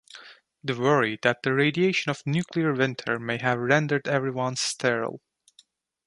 [0.63, 5.21] They worry that the radiation of the nuclear winter may have rendered everyone sterile.